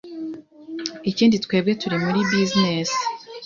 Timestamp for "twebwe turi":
1.45-1.97